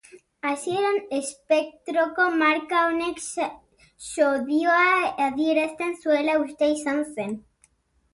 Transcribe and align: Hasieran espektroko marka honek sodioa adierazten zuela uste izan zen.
Hasieran 0.49 0.95
espektroko 1.15 2.23
marka 2.39 2.79
honek 2.91 3.21
sodioa 4.05 4.87
adierazten 5.27 5.93
zuela 6.07 6.39
uste 6.47 6.71
izan 6.79 7.03
zen. 7.19 7.37